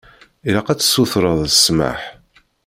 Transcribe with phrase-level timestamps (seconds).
[0.47, 2.01] Ilaq ad tsutreḍ ssmaḥ.